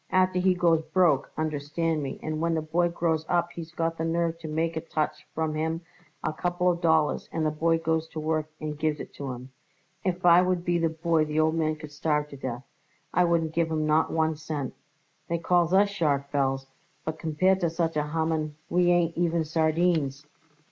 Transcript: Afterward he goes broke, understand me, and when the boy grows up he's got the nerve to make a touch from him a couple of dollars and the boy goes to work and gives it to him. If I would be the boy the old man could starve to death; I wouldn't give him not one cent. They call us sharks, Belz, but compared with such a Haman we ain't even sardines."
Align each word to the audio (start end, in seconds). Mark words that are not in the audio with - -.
Afterward 0.09 0.45
he 0.45 0.55
goes 0.55 0.81
broke, 0.95 1.31
understand 1.37 2.01
me, 2.01 2.19
and 2.23 2.41
when 2.41 2.55
the 2.55 2.61
boy 2.63 2.89
grows 2.89 3.23
up 3.29 3.51
he's 3.51 3.71
got 3.71 3.99
the 3.99 4.03
nerve 4.03 4.39
to 4.39 4.47
make 4.47 4.75
a 4.75 4.81
touch 4.81 5.27
from 5.35 5.53
him 5.53 5.81
a 6.23 6.33
couple 6.33 6.71
of 6.71 6.81
dollars 6.81 7.29
and 7.31 7.45
the 7.45 7.51
boy 7.51 7.77
goes 7.77 8.07
to 8.07 8.19
work 8.19 8.47
and 8.59 8.79
gives 8.79 8.99
it 8.99 9.13
to 9.13 9.31
him. 9.31 9.51
If 10.03 10.25
I 10.25 10.41
would 10.41 10.65
be 10.65 10.79
the 10.79 10.89
boy 10.89 11.25
the 11.25 11.39
old 11.39 11.53
man 11.53 11.75
could 11.75 11.91
starve 11.91 12.29
to 12.29 12.35
death; 12.35 12.63
I 13.13 13.25
wouldn't 13.25 13.53
give 13.53 13.69
him 13.69 13.85
not 13.85 14.11
one 14.11 14.35
cent. 14.35 14.73
They 15.27 15.37
call 15.37 15.71
us 15.75 15.89
sharks, 15.89 16.31
Belz, 16.33 16.65
but 17.05 17.19
compared 17.19 17.61
with 17.61 17.73
such 17.73 17.95
a 17.95 18.07
Haman 18.07 18.55
we 18.71 18.89
ain't 18.91 19.15
even 19.15 19.45
sardines." 19.45 20.25